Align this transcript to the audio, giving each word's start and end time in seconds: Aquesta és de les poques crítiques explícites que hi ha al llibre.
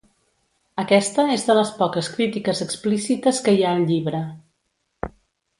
Aquesta 0.83 1.25
és 1.33 1.43
de 1.49 1.57
les 1.59 1.73
poques 1.83 2.09
crítiques 2.15 2.63
explícites 2.67 3.45
que 3.49 3.57
hi 3.59 3.63
ha 3.67 3.77
al 3.79 3.89
llibre. 3.93 4.23